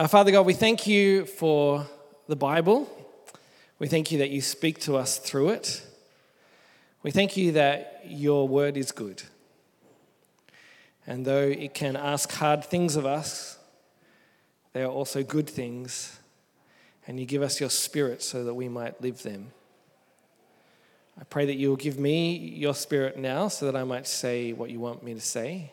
[0.00, 1.86] Uh, Father God, we thank you for
[2.26, 2.88] the Bible.
[3.78, 5.86] We thank you that you speak to us through it.
[7.02, 9.22] We thank you that your word is good.
[11.06, 13.58] And though it can ask hard things of us,
[14.72, 16.18] they are also good things.
[17.06, 19.48] And you give us your spirit so that we might live them.
[21.20, 24.54] I pray that you will give me your spirit now so that I might say
[24.54, 25.72] what you want me to say.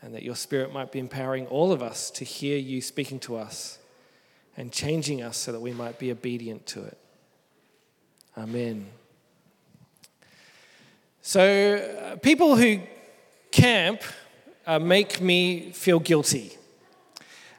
[0.00, 3.36] And that your spirit might be empowering all of us to hear you speaking to
[3.36, 3.78] us
[4.56, 6.98] and changing us so that we might be obedient to it.
[8.36, 8.86] Amen.
[11.20, 12.80] So, uh, people who
[13.50, 14.02] camp
[14.66, 16.56] uh, make me feel guilty.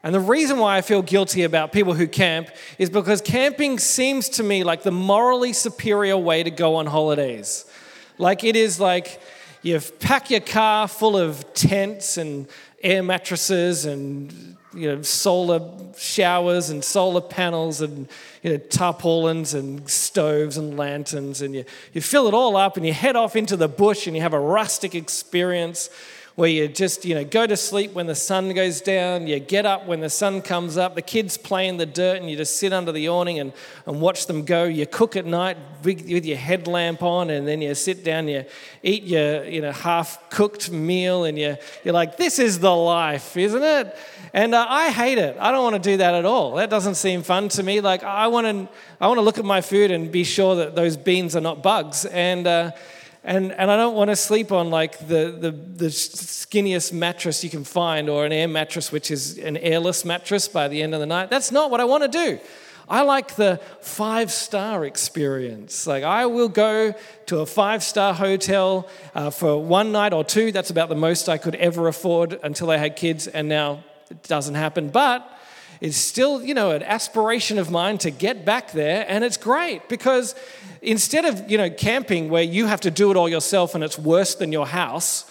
[0.01, 4.29] And the reason why I feel guilty about people who camp is because camping seems
[4.29, 7.65] to me like the morally superior way to go on holidays.
[8.17, 9.21] Like it is like
[9.61, 12.47] you pack your car full of tents and
[12.81, 15.59] air mattresses and you know, solar
[15.97, 18.07] showers and solar panels and
[18.43, 21.41] you know, tarpaulins and stoves and lanterns.
[21.41, 24.15] And you, you fill it all up and you head off into the bush and
[24.15, 25.89] you have a rustic experience
[26.39, 29.65] where you just, you know, go to sleep when the sun goes down, you get
[29.65, 32.55] up when the sun comes up, the kids play in the dirt and you just
[32.55, 33.51] sit under the awning and,
[33.85, 34.63] and watch them go.
[34.63, 38.45] You cook at night with your headlamp on and then you sit down, you
[38.83, 43.61] eat your, you know, half-cooked meal and you, you're like, this is the life, isn't
[43.61, 43.97] it?
[44.33, 45.35] And uh, I hate it.
[45.41, 46.55] I don't want to do that at all.
[46.55, 47.81] That doesn't seem fun to me.
[47.81, 50.73] Like, I want to, I want to look at my food and be sure that
[50.73, 52.05] those beans are not bugs.
[52.05, 52.71] And, uh,
[53.23, 57.49] and, and I don't want to sleep on like the, the, the skinniest mattress you
[57.49, 60.99] can find or an air mattress, which is an airless mattress by the end of
[60.99, 61.29] the night.
[61.29, 62.39] That's not what I want to do.
[62.87, 65.85] I like the five star experience.
[65.85, 66.95] Like, I will go
[67.27, 70.51] to a five star hotel uh, for one night or two.
[70.51, 74.23] That's about the most I could ever afford until I had kids, and now it
[74.23, 74.89] doesn't happen.
[74.89, 75.38] But
[75.81, 79.87] it's still, you know, an aspiration of mine to get back there, and it's great
[79.87, 80.35] because
[80.81, 83.97] instead of, you know, camping where you have to do it all yourself and it's
[83.97, 85.29] worse than your house,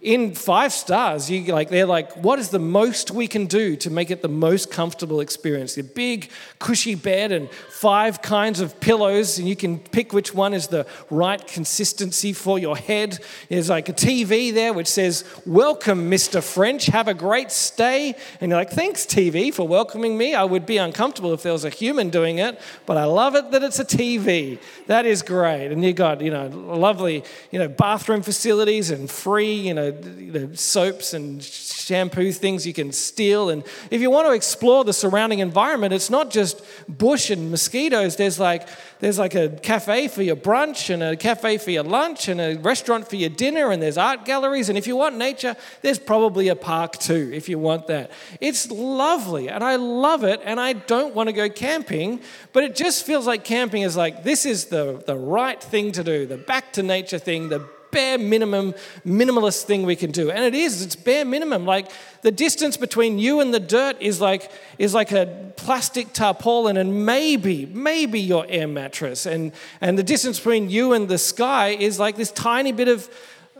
[0.00, 3.90] in five stars, you like they're like, what is the most we can do to
[3.90, 5.76] make it the most comfortable experience?
[5.76, 10.54] A big, cushy bed and five kinds of pillows, and you can pick which one
[10.54, 13.18] is the right consistency for your head.
[13.48, 16.40] There's like a TV there which says, Welcome, Mr.
[16.40, 18.14] French, have a great stay.
[18.40, 20.32] And you're like, Thanks, TV, for welcoming me.
[20.32, 23.50] I would be uncomfortable if there was a human doing it, but I love it
[23.50, 24.60] that it's a TV.
[24.86, 25.72] That is great.
[25.72, 29.87] And you got, you know, lovely, you know, bathroom facilities and free, you know,
[30.18, 33.50] you know, soaps and shampoo things you can steal.
[33.50, 38.16] And if you want to explore the surrounding environment, it's not just bush and mosquitoes.
[38.16, 38.68] There's like,
[39.00, 42.56] there's like a cafe for your brunch and a cafe for your lunch and a
[42.56, 44.68] restaurant for your dinner and there's art galleries.
[44.68, 48.10] And if you want nature, there's probably a park too, if you want that.
[48.40, 52.20] It's lovely and I love it and I don't want to go camping,
[52.52, 56.04] but it just feels like camping is like, this is the, the right thing to
[56.04, 58.74] do, the back to nature thing, the bare minimum,
[59.06, 60.30] minimalist thing we can do.
[60.30, 61.64] And it is, it's bare minimum.
[61.64, 61.90] Like
[62.22, 67.06] the distance between you and the dirt is like, is like a plastic tarpaulin and
[67.06, 69.26] maybe, maybe your air mattress.
[69.26, 73.08] And, and the distance between you and the sky is like this tiny bit of,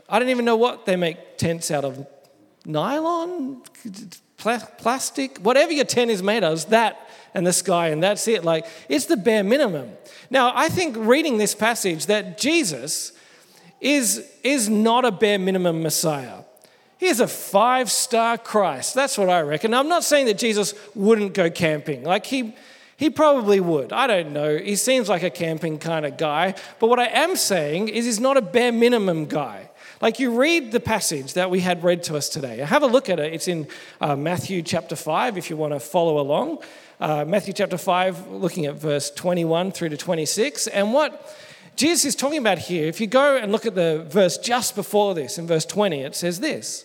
[0.08, 2.06] I don't even know what they make tents out of.
[2.64, 3.62] Nylon?
[4.36, 5.38] Plastic?
[5.38, 8.44] Whatever your tent is made of, is that and the sky, and that's it.
[8.44, 9.90] Like, it's the bare minimum.
[10.30, 13.12] Now, I think reading this passage that Jesus
[13.80, 16.42] is, is not a bare minimum Messiah.
[16.98, 18.94] He is a five star Christ.
[18.94, 19.72] That's what I reckon.
[19.72, 22.02] I'm not saying that Jesus wouldn't go camping.
[22.02, 22.54] Like, he,
[22.96, 23.92] he probably would.
[23.92, 24.58] I don't know.
[24.58, 26.56] He seems like a camping kind of guy.
[26.80, 29.70] But what I am saying is he's not a bare minimum guy.
[30.00, 32.58] Like you read the passage that we had read to us today.
[32.58, 33.32] Have a look at it.
[33.32, 33.66] It's in
[34.00, 36.58] uh, Matthew chapter 5 if you want to follow along.
[37.00, 40.66] Uh, Matthew chapter 5, looking at verse 21 through to 26.
[40.68, 41.36] And what
[41.78, 45.14] Jesus is talking about here, if you go and look at the verse just before
[45.14, 46.84] this, in verse 20, it says this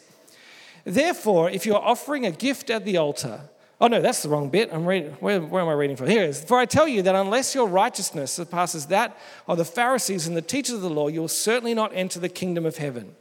[0.86, 3.42] Therefore, if you are offering a gift at the altar,
[3.82, 4.70] oh no, that's the wrong bit.
[4.72, 6.10] I'm reading, where, where am I reading from?
[6.10, 6.44] Here it is.
[6.44, 9.18] For I tell you that unless your righteousness surpasses that
[9.48, 12.30] of the Pharisees and the teachers of the law, you will certainly not enter the
[12.30, 13.16] kingdom of heaven.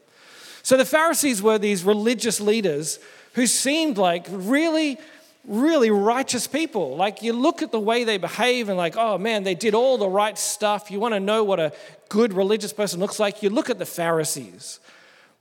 [0.63, 2.99] So the Pharisees were these religious leaders
[3.33, 4.99] who seemed like really
[5.47, 6.97] really righteous people.
[6.97, 9.99] Like you look at the way they behave and, like, oh man, they did all
[9.99, 10.91] the right stuff.
[10.91, 11.73] You want to know what a
[12.09, 13.43] good religious person looks like?
[13.43, 14.81] You look at the Pharisees.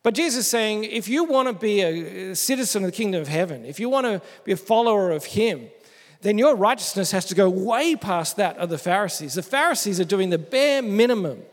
[0.03, 3.27] But Jesus is saying, if you want to be a citizen of the kingdom of
[3.27, 5.69] heaven, if you want to be a follower of Him,
[6.21, 9.35] then your righteousness has to go way past that of the Pharisees.
[9.35, 11.43] The Pharisees are doing the bare minimum.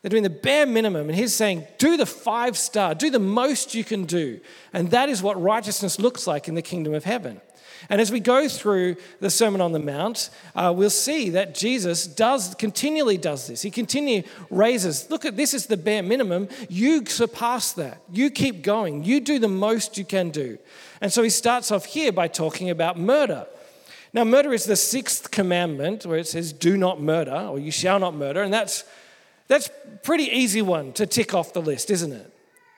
[0.00, 1.08] They're doing the bare minimum.
[1.08, 4.40] And he's saying, do the five star, do the most you can do.
[4.74, 7.40] And that is what righteousness looks like in the kingdom of heaven.
[7.88, 12.06] And as we go through the Sermon on the Mount, uh, we'll see that Jesus
[12.06, 13.62] does continually does this.
[13.62, 16.48] He continually raises, look at this is the bare minimum.
[16.68, 18.00] You surpass that.
[18.12, 19.04] You keep going.
[19.04, 20.58] You do the most you can do.
[21.00, 23.46] And so he starts off here by talking about murder.
[24.12, 27.98] Now, murder is the sixth commandment where it says, do not murder, or you shall
[27.98, 28.42] not murder.
[28.42, 28.84] And that's
[29.46, 29.68] that's
[30.02, 32.32] pretty easy one to tick off the list, isn't it?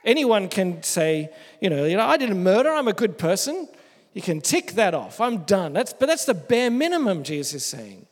[0.04, 1.30] Anyone can say,
[1.60, 3.68] you know, you know, I didn't murder, I'm a good person.
[4.16, 5.20] You can tick that off.
[5.20, 5.74] I'm done.
[5.74, 8.06] That's, but that's the bare minimum, Jesus is saying.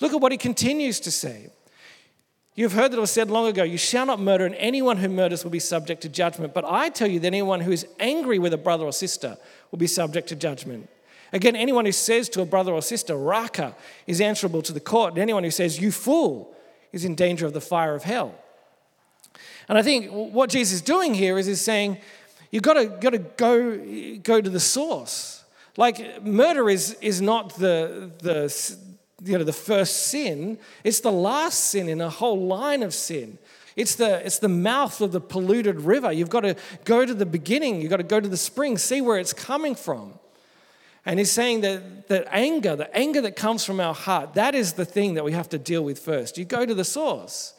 [0.00, 1.50] Look at what he continues to say.
[2.56, 5.08] You've heard that it was said long ago, You shall not murder, and anyone who
[5.08, 6.54] murders will be subject to judgment.
[6.54, 9.38] But I tell you that anyone who is angry with a brother or sister
[9.70, 10.90] will be subject to judgment.
[11.32, 13.76] Again, anyone who says to a brother or sister, Raca,
[14.08, 15.12] is answerable to the court.
[15.12, 16.52] And anyone who says, You fool,
[16.90, 18.34] is in danger of the fire of hell.
[19.68, 21.98] And I think what Jesus is doing here is he's saying,
[22.50, 25.44] you've got to, got to go, go to the source.
[25.76, 28.76] Like murder is, is not the, the,
[29.24, 33.38] you know, the first sin, it's the last sin in a whole line of sin.
[33.76, 36.10] It's the, it's the mouth of the polluted river.
[36.10, 39.00] You've got to go to the beginning, you've got to go to the spring, see
[39.00, 40.14] where it's coming from.
[41.06, 44.72] And he's saying that, that anger, the anger that comes from our heart, that is
[44.72, 46.36] the thing that we have to deal with first.
[46.36, 47.54] You go to the source.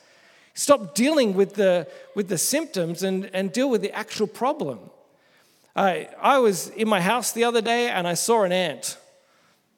[0.59, 4.77] Stop dealing with the, with the symptoms and, and deal with the actual problem.
[5.73, 8.97] I, I was in my house the other day and I saw an ant.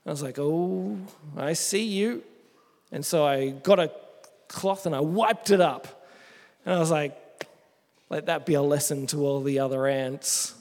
[0.07, 0.97] I was like, oh,
[1.37, 2.23] I see you.
[2.91, 3.91] And so I got a
[4.47, 6.03] cloth and I wiped it up.
[6.65, 7.15] And I was like,
[8.09, 10.55] let that be a lesson to all the other ants.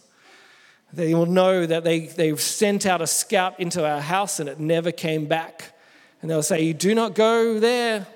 [0.93, 4.61] They will know that they, they've sent out a scout into our house and it
[4.61, 5.73] never came back.
[6.21, 8.07] And they'll say, You do not go there,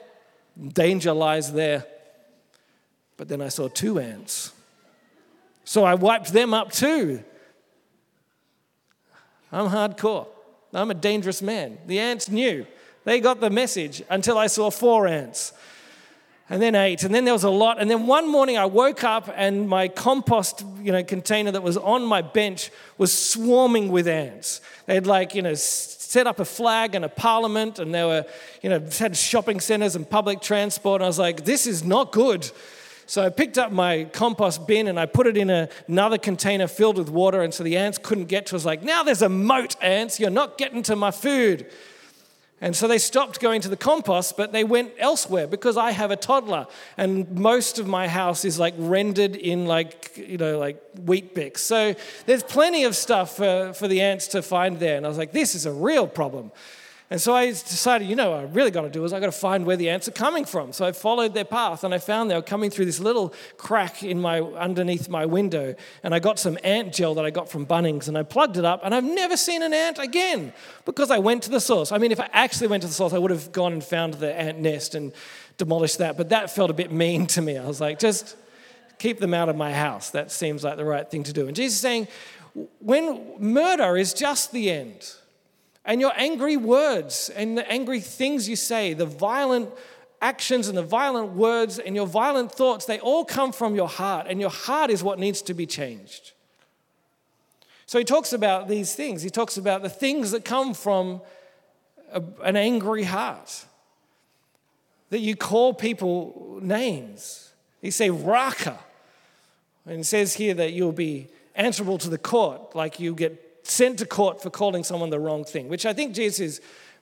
[0.74, 1.86] danger lies there.
[3.24, 4.52] But then I saw two ants.
[5.64, 7.24] So I wiped them up too.
[9.50, 10.26] I'm hardcore.
[10.74, 11.78] I'm a dangerous man.
[11.86, 12.66] The ants knew.
[13.04, 15.54] They got the message until I saw four ants
[16.50, 17.80] and then eight, and then there was a lot.
[17.80, 21.78] And then one morning I woke up and my compost you know, container that was
[21.78, 24.60] on my bench was swarming with ants.
[24.84, 28.26] They had like, you know, set up a flag and a parliament, and they were,
[28.60, 31.00] you know, had shopping centers and public transport.
[31.00, 32.50] And I was like, this is not good.
[33.06, 36.66] So I picked up my compost bin and I put it in a, another container
[36.66, 38.56] filled with water, and so the ants couldn't get to.
[38.56, 40.18] us, like, now there's a moat, ants.
[40.18, 41.66] You're not getting to my food.
[42.60, 46.10] And so they stopped going to the compost, but they went elsewhere because I have
[46.10, 46.66] a toddler,
[46.96, 51.58] and most of my house is like rendered in like you know like Weet-Bix.
[51.58, 54.96] So there's plenty of stuff for, for the ants to find there.
[54.96, 56.52] And I was like, this is a real problem.
[57.10, 59.26] And so I decided, you know, what I really got to do is I got
[59.26, 60.72] to find where the ants are coming from.
[60.72, 64.02] So I followed their path and I found they were coming through this little crack
[64.02, 65.74] in my underneath my window.
[66.02, 68.64] And I got some ant gel that I got from Bunnings and I plugged it
[68.64, 70.54] up and I've never seen an ant again
[70.86, 71.92] because I went to the source.
[71.92, 74.14] I mean, if I actually went to the source, I would have gone and found
[74.14, 75.12] the ant nest and
[75.58, 76.16] demolished that.
[76.16, 77.58] But that felt a bit mean to me.
[77.58, 78.34] I was like, just
[78.98, 80.08] keep them out of my house.
[80.10, 81.48] That seems like the right thing to do.
[81.48, 82.08] And Jesus is saying,
[82.80, 85.16] when murder is just the end
[85.84, 89.70] and your angry words and the angry things you say, the violent
[90.20, 94.26] actions and the violent words and your violent thoughts, they all come from your heart,
[94.28, 96.32] and your heart is what needs to be changed.
[97.86, 99.22] So he talks about these things.
[99.22, 101.20] He talks about the things that come from
[102.10, 103.66] a, an angry heart.
[105.10, 107.52] That you call people names.
[107.82, 108.78] He say raca,
[109.84, 113.98] And it says here that you'll be answerable to the court, like you get sent
[113.98, 116.60] to court for calling someone the wrong thing, which I think Jesus is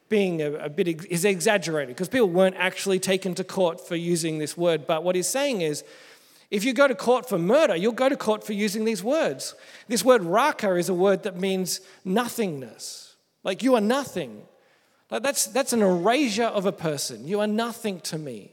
[0.08, 4.38] being a, a bit is exaggerated because people weren't actually taken to court for using
[4.38, 4.86] this word.
[4.86, 5.84] But what he's saying is,
[6.50, 9.54] if you go to court for murder, you'll go to court for using these words.
[9.88, 13.16] This word raca is a word that means nothingness.
[13.42, 14.42] Like you are nothing.
[15.10, 17.26] Like that's, that's an erasure of a person.
[17.26, 18.52] You are nothing to me.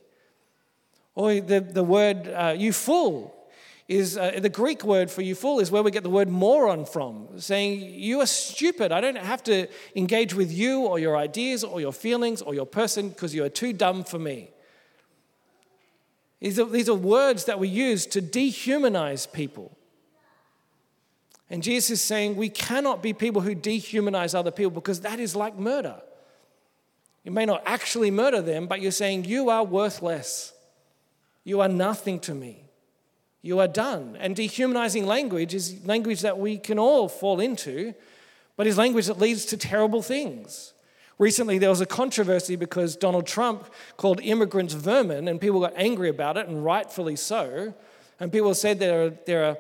[1.13, 3.36] Or the, the word uh, you fool
[3.89, 6.86] is uh, the Greek word for you fool is where we get the word moron
[6.86, 8.91] from, saying you are stupid.
[8.91, 12.67] I don't have to engage with you or your ideas or your feelings or your
[12.67, 14.51] person because you are too dumb for me.
[16.39, 19.75] These are, these are words that we use to dehumanize people.
[21.50, 25.36] And Jesus is saying we cannot be people who dehumanize other people because that is
[25.36, 26.00] like murder.
[27.24, 30.53] You may not actually murder them, but you're saying you are worthless.
[31.43, 32.68] You are nothing to me
[33.41, 34.17] you are done.
[34.19, 37.93] And dehumanizing language is language that we can all fall into,
[38.58, 40.74] but is language that leads to terrible things.
[41.17, 46.10] Recently, there was a controversy because Donald Trump called immigrants vermin, and people got angry
[46.10, 47.74] about it, and rightfully so.
[48.22, 49.58] And people said there are, there are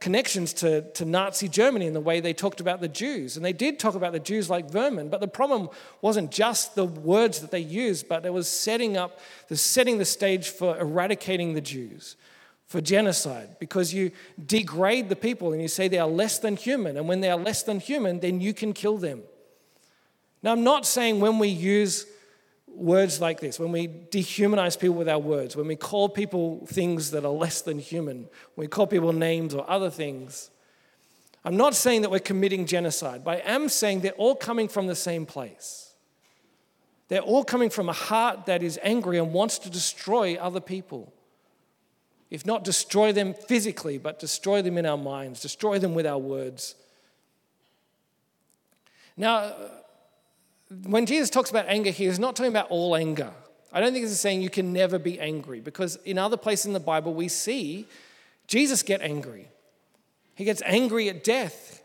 [0.00, 3.36] connections to, to Nazi Germany in the way they talked about the Jews.
[3.36, 5.68] And they did talk about the Jews like vermin, but the problem
[6.00, 10.04] wasn't just the words that they used, but it was setting up, the setting the
[10.04, 12.16] stage for eradicating the Jews,
[12.72, 14.10] for genocide, because you
[14.44, 16.96] degrade the people and you say they are less than human.
[16.96, 19.22] And when they are less than human, then you can kill them.
[20.42, 22.06] Now, I'm not saying when we use
[22.66, 27.10] words like this, when we dehumanize people with our words, when we call people things
[27.10, 30.50] that are less than human, when we call people names or other things,
[31.44, 34.86] I'm not saying that we're committing genocide, but I am saying they're all coming from
[34.86, 35.92] the same place.
[37.08, 41.12] They're all coming from a heart that is angry and wants to destroy other people.
[42.32, 46.16] If not destroy them physically, but destroy them in our minds, destroy them with our
[46.16, 46.74] words.
[49.18, 49.52] Now,
[50.84, 53.30] when Jesus talks about anger he is not talking about all anger.
[53.70, 56.72] I don't think he's saying you can never be angry because in other places in
[56.72, 57.86] the Bible we see
[58.46, 59.48] Jesus get angry.
[60.34, 61.82] He gets angry at death.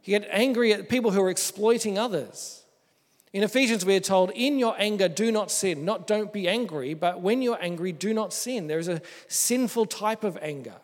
[0.00, 2.59] He gets angry at people who are exploiting others.
[3.32, 5.84] In Ephesians, we are told, In your anger, do not sin.
[5.84, 8.66] Not don't be angry, but when you're angry, do not sin.
[8.66, 10.74] There is a sinful type of anger.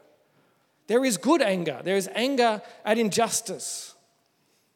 [0.86, 1.80] There is good anger.
[1.82, 3.94] There is anger at injustice.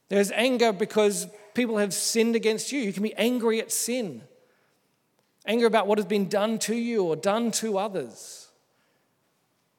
[0.08, 2.80] There's anger because people have sinned against you.
[2.80, 4.22] You can be angry at sin,
[5.46, 8.48] angry about what has been done to you or done to others,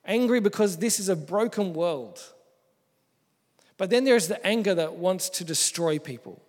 [0.06, 2.22] angry because this is a broken world.
[3.78, 6.42] But then there's the anger that wants to destroy people.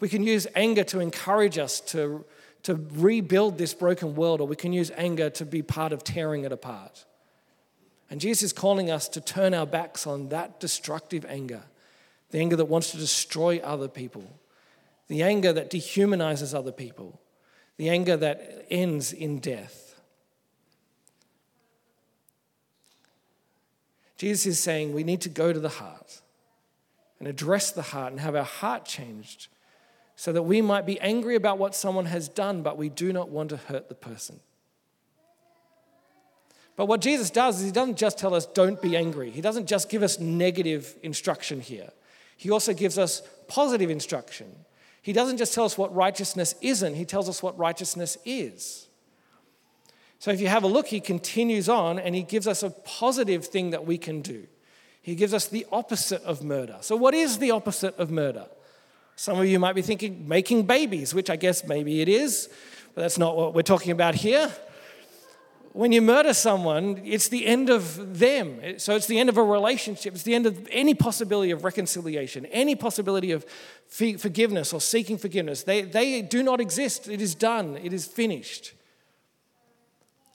[0.00, 2.24] We can use anger to encourage us to,
[2.62, 6.44] to rebuild this broken world, or we can use anger to be part of tearing
[6.44, 7.04] it apart.
[8.10, 11.62] And Jesus is calling us to turn our backs on that destructive anger
[12.30, 14.38] the anger that wants to destroy other people,
[15.08, 17.20] the anger that dehumanizes other people,
[17.78, 19.98] the anger that ends in death.
[24.18, 26.20] Jesus is saying we need to go to the heart
[27.18, 29.48] and address the heart and have our heart changed
[30.18, 33.28] so that we might be angry about what someone has done, but we do not
[33.28, 34.40] want to hurt the person.
[36.74, 39.30] But what Jesus does is he doesn't just tell us, don't be angry.
[39.30, 41.90] He doesn't just give us negative instruction here.
[42.36, 44.48] He also gives us positive instruction.
[45.02, 48.88] He doesn't just tell us what righteousness isn't, he tells us what righteousness is.
[50.18, 53.46] So if you have a look, he continues on and he gives us a positive
[53.46, 54.48] thing that we can do.
[55.00, 56.78] He gives us the opposite of murder.
[56.80, 58.46] So, what is the opposite of murder?
[59.18, 62.48] Some of you might be thinking making babies, which I guess maybe it is,
[62.94, 64.50] but that's not what we're talking about here
[65.78, 68.60] when you murder someone, it's the end of them.
[68.78, 70.12] So it's the end of a relationship.
[70.12, 73.46] It's the end of any possibility of reconciliation, any possibility of
[73.86, 75.62] forgiveness or seeking forgiveness.
[75.62, 77.08] They, they do not exist.
[77.08, 78.72] It is done, it is finished.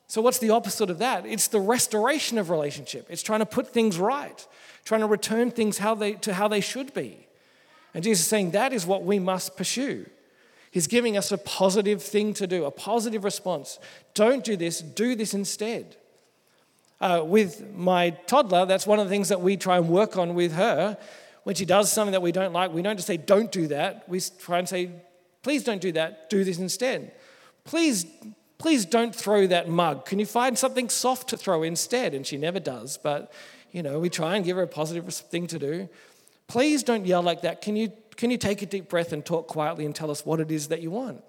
[0.07, 1.25] So, what's the opposite of that?
[1.25, 3.07] It's the restoration of relationship.
[3.09, 4.47] It's trying to put things right,
[4.85, 7.22] trying to return things how they, to how they should be.
[7.93, 10.05] And Jesus is saying that is what we must pursue.
[10.71, 13.77] He's giving us a positive thing to do, a positive response.
[14.15, 15.97] Don't do this, do this instead.
[16.99, 20.33] Uh, with my toddler, that's one of the things that we try and work on
[20.33, 20.97] with her.
[21.43, 24.09] When she does something that we don't like, we don't just say, don't do that.
[24.09, 24.89] We try and say,
[25.43, 27.11] please don't do that, do this instead.
[27.65, 28.05] Please,
[28.57, 30.05] please don't throw that mug.
[30.05, 32.13] Can you find something soft to throw instead?
[32.13, 33.31] And she never does, but
[33.71, 35.89] you know, we try and give her a positive thing to do.
[36.53, 37.63] Please don't yell like that.
[37.63, 40.39] Can you can you take a deep breath and talk quietly and tell us what
[40.39, 41.23] it is that you want?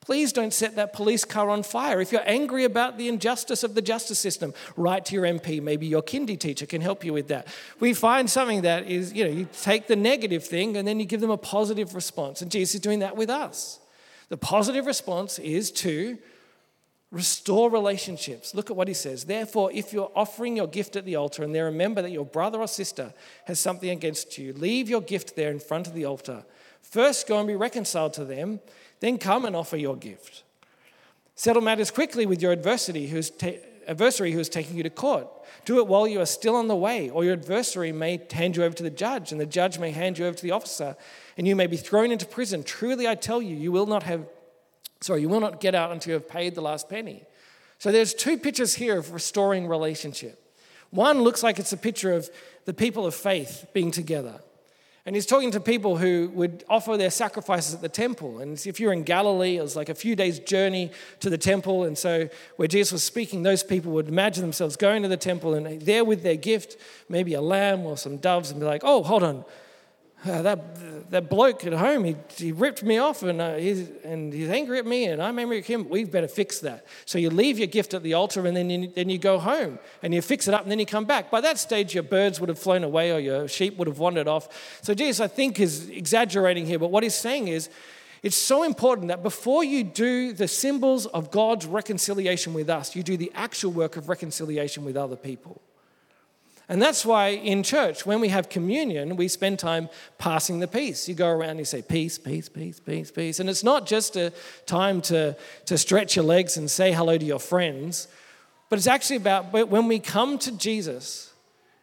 [0.00, 2.00] Please don't set that police car on fire.
[2.00, 5.60] If you're angry about the injustice of the justice system, write to your MP.
[5.60, 7.48] Maybe your kindy teacher can help you with that.
[7.80, 11.04] We find something that is, you know, you take the negative thing and then you
[11.04, 12.40] give them a positive response.
[12.40, 13.80] And Jesus is doing that with us.
[14.28, 16.16] The positive response is to
[17.12, 18.54] Restore relationships.
[18.54, 19.24] Look at what he says.
[19.24, 22.60] Therefore, if you're offering your gift at the altar and there remember that your brother
[22.60, 23.12] or sister
[23.46, 26.44] has something against you, leave your gift there in front of the altar.
[26.82, 28.60] First, go and be reconciled to them,
[29.00, 30.44] then come and offer your gift.
[31.34, 35.26] Settle matters quickly with your adversary who's, ta- adversary who is taking you to court.
[35.64, 38.62] Do it while you are still on the way, or your adversary may hand you
[38.62, 40.96] over to the judge, and the judge may hand you over to the officer,
[41.36, 42.62] and you may be thrown into prison.
[42.62, 44.26] Truly, I tell you, you will not have
[45.00, 47.22] Sorry, you will not get out until you have paid the last penny.
[47.78, 50.36] So there's two pictures here of restoring relationship.
[50.90, 52.28] One looks like it's a picture of
[52.66, 54.40] the people of faith being together.
[55.06, 58.40] And he's talking to people who would offer their sacrifices at the temple.
[58.40, 60.90] And if you're in Galilee, it was like a few days' journey
[61.20, 61.84] to the temple.
[61.84, 65.54] And so, where Jesus was speaking, those people would imagine themselves going to the temple
[65.54, 66.76] and there with their gift,
[67.08, 69.44] maybe a lamb or some doves, and be like, oh, hold on.
[70.24, 74.32] Uh, that, that bloke at home, he, he ripped me off and, uh, he's, and
[74.32, 75.88] he's angry at me and I'm angry at him.
[75.88, 76.84] We've better fix that.
[77.06, 79.78] So you leave your gift at the altar and then you, then you go home
[80.02, 81.30] and you fix it up and then you come back.
[81.30, 84.28] By that stage, your birds would have flown away or your sheep would have wandered
[84.28, 84.80] off.
[84.82, 87.70] So Jesus, I think, is exaggerating here, but what he's saying is
[88.22, 93.02] it's so important that before you do the symbols of God's reconciliation with us, you
[93.02, 95.62] do the actual work of reconciliation with other people.
[96.70, 101.08] And that's why in church, when we have communion, we spend time passing the peace.
[101.08, 103.40] You go around and you say, peace, peace, peace, peace, peace.
[103.40, 104.32] And it's not just a
[104.66, 105.36] time to,
[105.66, 108.06] to stretch your legs and say hello to your friends,
[108.68, 111.32] but it's actually about when we come to Jesus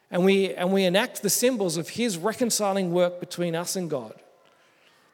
[0.10, 4.13] and we, and we enact the symbols of his reconciling work between us and God.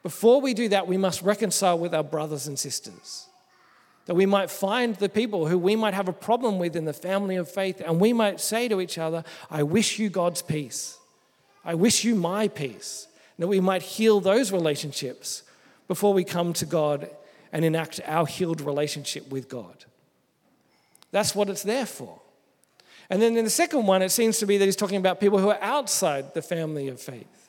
[0.04, 3.26] Before we do that, we must reconcile with our brothers and sisters.
[4.06, 6.92] That we might find the people who we might have a problem with in the
[6.92, 10.98] family of faith, and we might say to each other, I wish you God's peace.
[11.64, 13.08] I wish you my peace.
[13.36, 15.42] And that we might heal those relationships
[15.88, 17.08] before we come to God
[17.52, 19.84] and enact our healed relationship with God.
[21.10, 22.20] That's what it's there for.
[23.08, 25.38] And then in the second one, it seems to be that he's talking about people
[25.38, 27.48] who are outside the family of faith.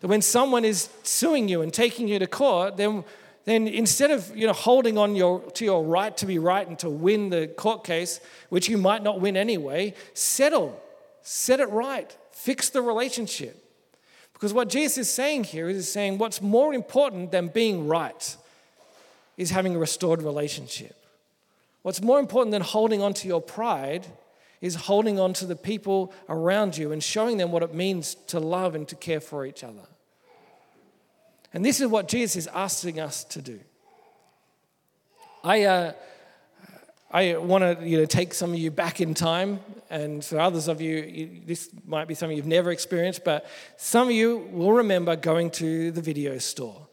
[0.00, 3.04] That when someone is suing you and taking you to court, then
[3.48, 6.78] then instead of you know, holding on your, to your right to be right and
[6.80, 10.80] to win the court case, which you might not win anyway, settle,
[11.22, 13.64] set it right, fix the relationship.
[14.32, 18.36] Because what Jesus is saying here is saying what's more important than being right
[19.36, 20.94] is having a restored relationship.
[21.82, 24.06] What's more important than holding on to your pride
[24.60, 28.40] is holding on to the people around you and showing them what it means to
[28.40, 29.86] love and to care for each other.
[31.54, 33.60] And this is what Jesus is asking us to do.
[35.42, 35.92] I, uh,
[37.10, 40.68] I want to you know, take some of you back in time, and for others
[40.68, 44.72] of you, you, this might be something you've never experienced, but some of you will
[44.72, 46.86] remember going to the video store.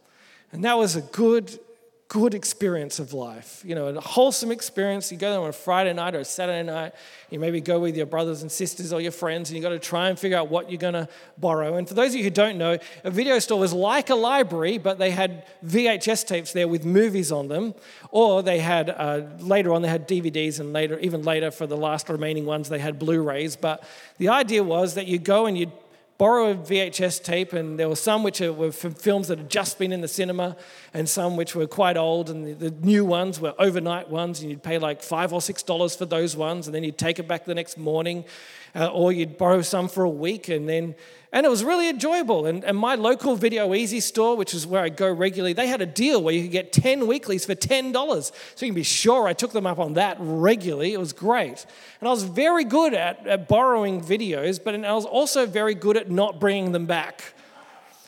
[0.52, 1.60] And that was a good
[2.08, 5.12] good experience of life, you know, a wholesome experience.
[5.12, 6.94] You go there on a Friday night or a Saturday night,
[7.32, 9.80] you maybe go with your brothers and sisters or your friends, and you got to
[9.80, 11.78] try and figure out what you're going to borrow.
[11.78, 14.78] And for those of you who don't know, a video store was like a library,
[14.78, 17.74] but they had VHS tapes there with movies on them,
[18.12, 21.78] or they had uh, later on they had DVDs, and later, even later for the
[21.78, 23.56] last remaining ones, they had Blu-rays.
[23.56, 23.84] But
[24.20, 25.72] the idea was that you go and you
[26.18, 29.92] borrow a VHS tape, and there were some which were films that had just been
[29.92, 30.56] in the cinema,
[30.94, 34.50] and some which were quite old, and the, the, new ones were overnight ones, and
[34.50, 37.28] you'd pay like five or six dollars for those ones, and then you'd take it
[37.28, 38.24] back the next morning,
[38.76, 40.96] uh, or you'd borrow some for a week, and then
[41.36, 42.46] and it was really enjoyable.
[42.46, 45.82] And, and my local Video Ezy store, which is where I go regularly, they had
[45.82, 48.32] a deal where you could get 10 weeklies for $10.
[48.56, 50.94] So you can be sure I took them up on that regularly.
[50.94, 51.66] It was great.
[52.00, 55.98] And I was very good at, at borrowing videos, but I was also very good
[55.98, 57.34] at not bringing them back.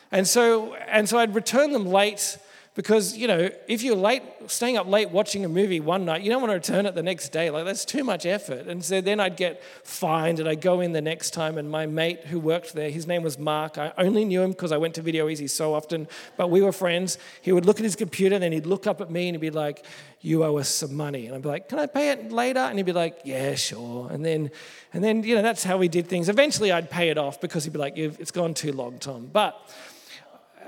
[0.10, 2.38] And so, and so I'd return them late
[2.78, 6.30] because, you know, if you're late, staying up late watching a movie one night, you
[6.30, 7.50] don't want to return it the next day.
[7.50, 8.68] Like, that's too much effort.
[8.68, 11.58] And so then I'd get fined and I'd go in the next time.
[11.58, 13.80] And my mate who worked there, his name was Mark.
[13.80, 16.72] I only knew him because I went to Video Ezy so often, but we were
[16.72, 17.18] friends.
[17.42, 19.42] He would look at his computer and then he'd look up at me and he'd
[19.42, 19.84] be like,
[20.22, 21.26] You owe us some money.
[21.26, 22.60] And I'd be like, Can I pay it later?
[22.60, 24.08] And he'd be like, Yeah, sure.
[24.12, 24.52] And then,
[24.94, 26.30] and then you know, that's how we did things.
[26.30, 29.32] Eventually I'd pay it off because he'd be like, It's gone too long, Tom.
[29.34, 29.60] But,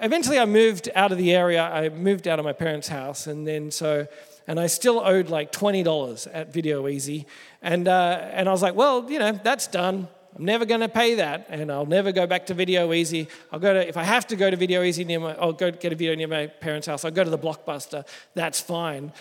[0.01, 1.63] eventually I moved out of the area.
[1.63, 4.07] I moved out of my parents' house, and then so,
[4.47, 7.25] and I still owed like twenty dollars at Video Ezy,
[7.62, 10.07] and uh, and I was like, well, you know, that's done.
[10.35, 13.27] I'm never going to pay that, and I'll never go back to Video Ezy.
[13.51, 15.71] I'll go to if I have to go to Video Ezy near my, I'll go
[15.71, 17.03] get a video near my parents' house.
[17.03, 18.07] I'll go to the Blockbuster.
[18.35, 19.12] That's fine.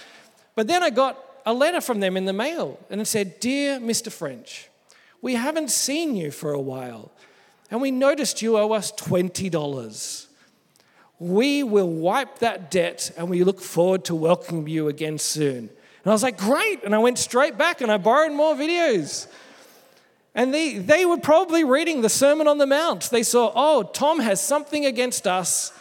[0.54, 3.80] But then I got a letter from them in the mail, and it said, "Dear
[3.80, 4.12] Mr.
[4.12, 4.68] French,
[5.22, 7.10] we haven't seen you for a while,
[7.70, 10.27] and we noticed you owe us twenty dollars."
[11.18, 15.56] We will wipe that debt and we look forward to welcoming you again soon.
[15.58, 16.84] And I was like, great.
[16.84, 19.26] And I went straight back and I borrowed more videos.
[20.34, 23.10] And they, they were probably reading the Sermon on the Mount.
[23.10, 25.72] They saw, oh, Tom has something against us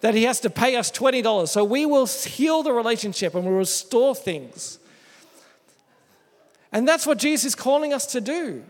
[0.00, 1.48] that he has to pay us $20.
[1.48, 4.78] So we will heal the relationship and we'll restore things.
[6.70, 8.62] And that's what Jesus is calling us to do.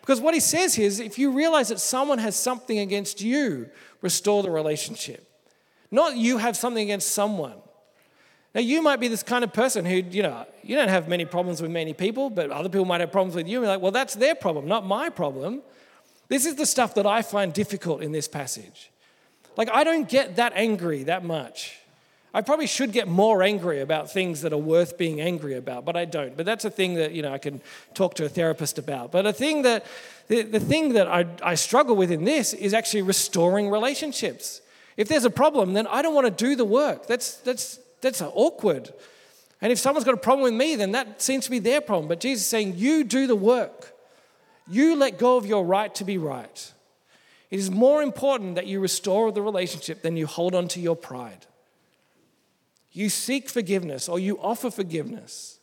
[0.00, 3.68] Because what he says here is if you realize that someone has something against you,
[4.00, 5.29] restore the relationship.
[5.90, 7.56] Not you have something against someone.
[8.54, 11.24] Now, you might be this kind of person who, you know, you don't have many
[11.24, 13.58] problems with many people, but other people might have problems with you.
[13.58, 15.62] And you're like, well, that's their problem, not my problem.
[16.28, 18.90] This is the stuff that I find difficult in this passage.
[19.56, 21.76] Like, I don't get that angry that much.
[22.32, 25.96] I probably should get more angry about things that are worth being angry about, but
[25.96, 26.36] I don't.
[26.36, 27.60] But that's a thing that, you know, I can
[27.92, 29.10] talk to a therapist about.
[29.10, 29.84] But a thing that,
[30.28, 34.60] the, the thing that I, I struggle with in this is actually restoring relationships.
[35.00, 37.06] If there's a problem, then I don't want to do the work.
[37.06, 38.92] That's, that's, that's awkward.
[39.62, 42.06] And if someone's got a problem with me, then that seems to be their problem.
[42.06, 43.96] But Jesus is saying, You do the work.
[44.68, 46.72] You let go of your right to be right.
[47.50, 50.96] It is more important that you restore the relationship than you hold on to your
[50.96, 51.46] pride.
[52.92, 55.60] You seek forgiveness or you offer forgiveness.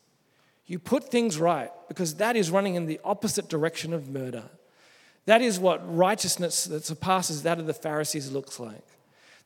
[0.65, 4.45] You put things right because that is running in the opposite direction of murder.
[5.27, 8.81] That is what righteousness that surpasses that of the Pharisees looks like.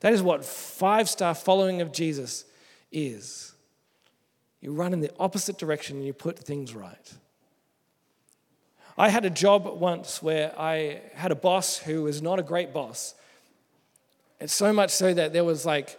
[0.02, 2.44] That is what five star following of Jesus
[2.90, 3.52] is.
[4.60, 7.12] You run in the opposite direction and you put things right.
[8.98, 12.72] I had a job once where I had a boss who was not a great
[12.72, 13.14] boss.
[14.40, 15.96] And so much so that there was like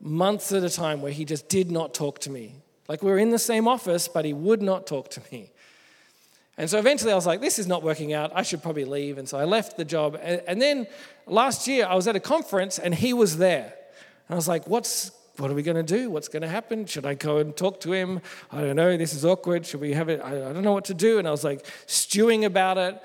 [0.00, 2.62] months at a time where he just did not talk to me.
[2.88, 5.52] Like we were in the same office, but he would not talk to me.
[6.56, 8.30] And so eventually I was like, this is not working out.
[8.34, 9.18] I should probably leave.
[9.18, 10.18] And so I left the job.
[10.22, 10.86] And then
[11.26, 13.74] last year I was at a conference and he was there.
[14.28, 16.10] And I was like, what's, what are we going to do?
[16.10, 16.86] What's going to happen?
[16.86, 18.20] Should I go and talk to him?
[18.52, 18.96] I don't know.
[18.96, 19.66] This is awkward.
[19.66, 20.20] Should we have it?
[20.20, 21.18] I, don't know what to do.
[21.18, 23.02] And I was like stewing about it.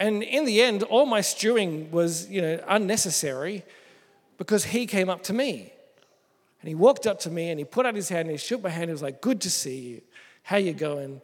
[0.00, 3.64] And in the end, all my stewing was, you know, unnecessary
[4.38, 5.72] because he came up to me.
[6.60, 8.62] And he walked up to me and he put out his hand and he shook
[8.62, 8.88] my hand.
[8.88, 10.02] He was like, Good to see you.
[10.42, 11.20] How you going?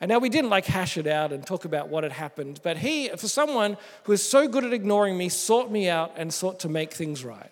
[0.00, 2.76] And now we didn't like hash it out and talk about what had happened, but
[2.76, 6.60] he, for someone who is so good at ignoring me, sought me out and sought
[6.60, 7.50] to make things right.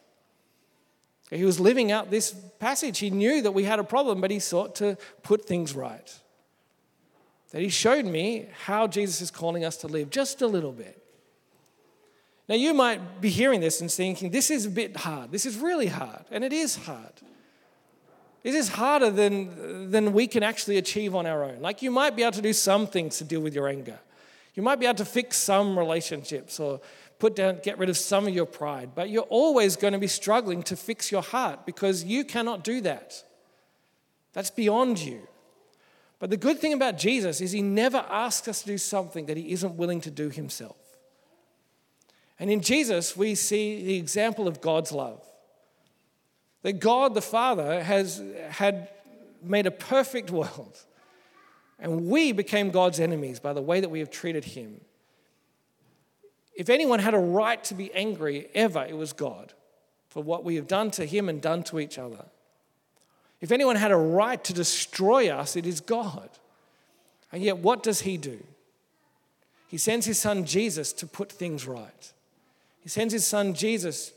[1.31, 2.99] He was living out this passage.
[2.99, 6.21] He knew that we had a problem, but he sought to put things right.
[7.51, 11.01] That he showed me how Jesus is calling us to live just a little bit.
[12.47, 15.33] Now, you might be hearing this and thinking, this is a bit hard.
[15.33, 16.25] This is really hard.
[16.31, 17.23] And it is hard.
[18.45, 21.61] It is harder than, than we can actually achieve on our own.
[21.61, 23.99] Like, you might be able to do some things to deal with your anger.
[24.55, 26.81] You might be able to fix some relationships or
[27.19, 30.07] put down, get rid of some of your pride, but you're always going to be
[30.07, 33.25] struggling to fix your heart because you cannot do that.
[34.35, 35.27] That's beyond you.
[36.19, 39.39] But the good thing about Jesus is he never asks us to do something that
[39.39, 40.77] he isn't willing to do himself.
[42.39, 45.23] And in Jesus, we see the example of God's love.
[46.65, 48.89] That God the Father has had
[49.41, 50.85] made a perfect world,
[51.79, 54.81] and we became God's enemies by the way that we have treated Him.
[56.57, 59.53] If anyone had a right to be angry ever, it was God
[60.09, 62.25] for what we have done to Him and done to each other.
[63.41, 66.31] If anyone had a right to destroy us, it is God.
[67.31, 68.43] And yet, what does He do?
[69.69, 72.13] He sends His Son Jesus to put things right.
[72.85, 74.13] He sends his son Jesus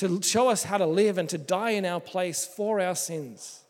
[0.00, 3.60] to show us how to live and to die in our place for our sins.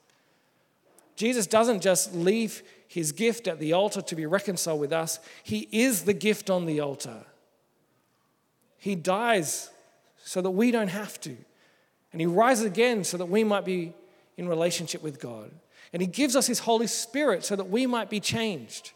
[1.16, 5.69] Jesus doesn't just leave his gift at the altar to be reconciled with us, he
[5.73, 7.25] is the gift on the altar.
[8.79, 9.71] He dies
[10.25, 11.37] so that we don't have to.
[12.12, 13.93] And he rises again so that we might be
[14.37, 15.51] in relationship with God.
[15.93, 18.93] And he gives us his Holy Spirit so that we might be changed.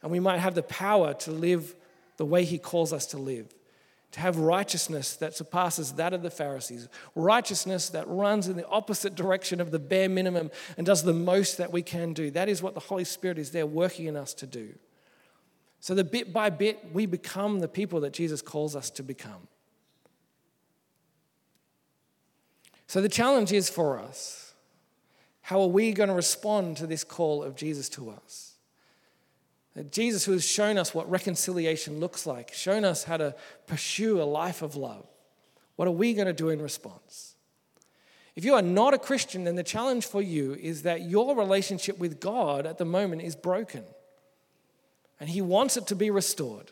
[0.00, 1.74] And we might have the power to live
[2.16, 3.52] the way he calls us to live
[4.14, 9.16] to have righteousness that surpasses that of the Pharisees, righteousness that runs in the opposite
[9.16, 12.30] direction of the bare minimum and does the most that we can do.
[12.30, 14.72] That is what the Holy Spirit is there working in us to do.
[15.80, 19.48] So that bit by bit, we become the people that Jesus calls us to become.
[22.86, 24.54] So the challenge is for us
[25.40, 28.53] how are we going to respond to this call of Jesus to us?
[29.82, 33.34] Jesus, who has shown us what reconciliation looks like, shown us how to
[33.66, 35.04] pursue a life of love.
[35.74, 37.34] What are we going to do in response?
[38.36, 41.98] If you are not a Christian, then the challenge for you is that your relationship
[41.98, 43.84] with God at the moment is broken.
[45.18, 46.70] And He wants it to be restored.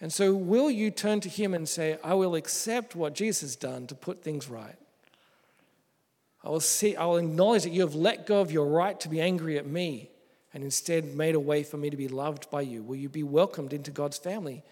[0.00, 3.56] And so, will you turn to Him and say, I will accept what Jesus has
[3.56, 4.76] done to put things right?
[6.44, 9.08] I will, see, I will acknowledge that you have let go of your right to
[9.08, 10.11] be angry at me
[10.54, 12.82] and instead made a way for me to be loved by you?
[12.82, 14.62] Will you be welcomed into God's family?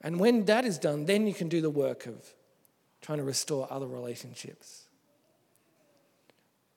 [0.00, 2.34] And when that is done, then you can do the work of
[3.00, 4.84] trying to restore other relationships.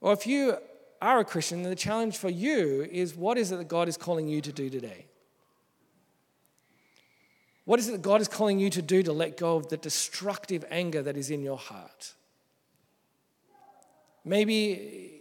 [0.01, 0.57] Or if you
[1.01, 4.27] are a Christian, the challenge for you is what is it that God is calling
[4.27, 5.05] you to do today?
[7.65, 9.75] What is it that God is calling you to do to let go of the
[9.75, 12.13] destructive anger that is in your heart?
[14.23, 15.16] Maybe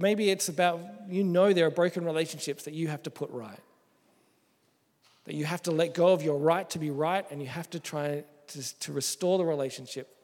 [0.00, 3.60] Maybe it's about you know there are broken relationships that you have to put right.
[5.24, 7.70] That you have to let go of your right to be right and you have
[7.70, 10.16] to try to, to restore the relationship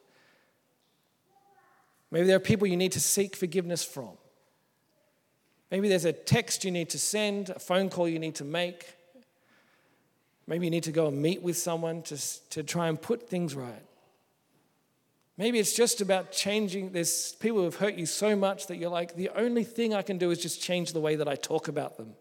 [2.11, 4.11] Maybe there are people you need to seek forgiveness from.
[5.71, 8.85] Maybe there's a text you need to send, a phone call you need to make.
[10.47, 12.17] Maybe you need to go and meet with someone to,
[12.51, 13.83] to try and put things right.
[15.37, 16.91] Maybe it's just about changing.
[16.91, 20.01] There's people who have hurt you so much that you're like, the only thing I
[20.01, 22.15] can do is just change the way that I talk about them.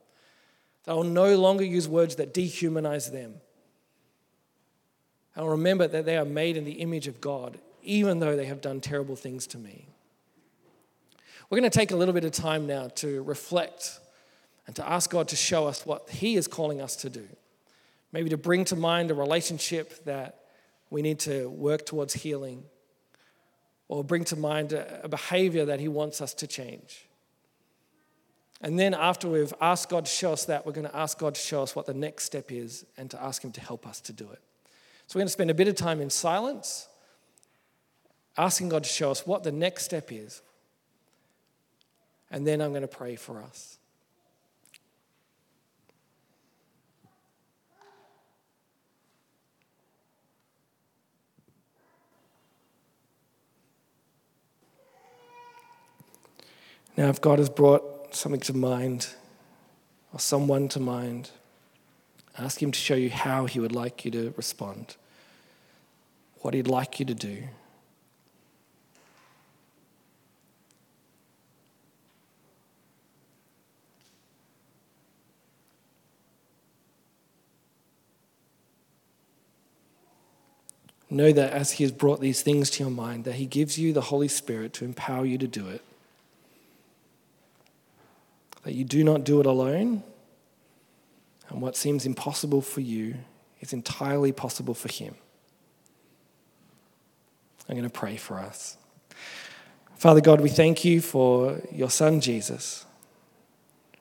[0.87, 3.37] I'll no longer use words that dehumanize them.
[5.35, 8.61] I'll remember that they are made in the image of God, even though they have
[8.61, 9.89] done terrible things to me.
[11.49, 14.01] We're going to take a little bit of time now to reflect
[14.67, 17.27] and to ask God to show us what He is calling us to do.
[18.13, 20.41] Maybe to bring to mind a relationship that
[20.91, 22.65] we need to work towards healing,
[23.89, 27.07] or bring to mind a behavior that He wants us to change.
[28.61, 31.35] And then, after we've asked God to show us that, we're going to ask God
[31.35, 34.01] to show us what the next step is and to ask Him to help us
[34.03, 34.41] to do it.
[35.07, 36.89] So, we're going to spend a bit of time in silence,
[38.37, 40.41] asking God to show us what the next step is,
[42.31, 43.79] and then I'm going to pray for us.
[56.97, 59.09] Now, if God has brought something to mind
[60.15, 61.31] or someone to mind,
[62.39, 64.97] ask Him to show you how He would like you to respond,
[66.41, 67.43] what He'd like you to do.
[81.11, 83.93] Know that as He has brought these things to your mind, that He gives you
[83.93, 85.83] the Holy Spirit to empower you to do it.
[88.67, 90.03] That you do not do it alone,
[91.49, 93.15] and what seems impossible for you
[93.61, 95.15] is entirely possible for Him.
[97.69, 98.77] I'm going to pray for us.
[99.95, 102.85] Father God, we thank you for your Son, Jesus.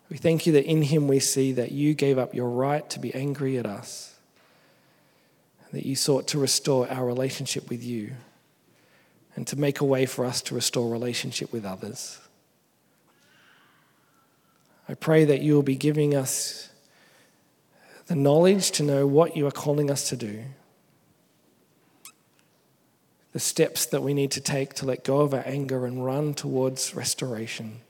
[0.10, 2.99] We thank you that in Him we see that you gave up your right to
[2.99, 4.15] be angry at us
[5.75, 8.13] that you sought to restore our relationship with you
[9.36, 12.17] and to make a way for us to restore relationship with others.
[14.88, 16.69] I pray that you will be giving us
[18.08, 20.43] the knowledge to know what you are calling us to do,
[23.32, 26.34] the steps that we need to take to let go of our anger and run
[26.34, 27.82] towards restoration.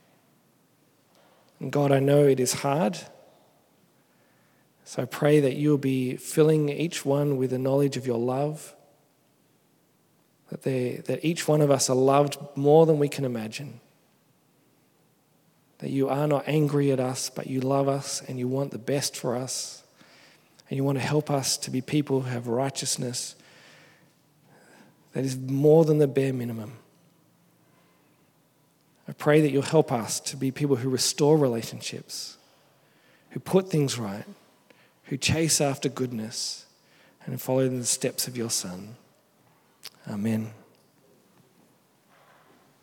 [1.59, 2.97] And God, I know it is hard.
[4.85, 8.19] So I pray that you will be filling each one with the knowledge of your
[8.19, 8.75] love,
[10.49, 13.81] that, they, that each one of us are loved more than we can imagine.
[15.79, 18.77] That you are not angry at us, but you love us and you want the
[18.77, 19.83] best for us.
[20.69, 23.35] And you want to help us to be people who have righteousness
[25.13, 26.73] that is more than the bare minimum.
[29.07, 32.37] I pray that you'll help us to be people who restore relationships,
[33.29, 34.25] who put things right
[35.05, 36.65] who chase after goodness
[37.25, 38.95] and follow in the steps of your Son.
[40.09, 40.51] Amen.